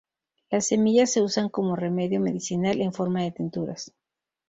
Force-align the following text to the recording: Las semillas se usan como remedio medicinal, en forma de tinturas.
Las 0.49 0.65
semillas 0.69 1.13
se 1.13 1.21
usan 1.21 1.47
como 1.47 1.75
remedio 1.75 2.19
medicinal, 2.19 2.81
en 2.81 2.91
forma 2.91 3.21
de 3.21 3.29
tinturas. 3.33 3.93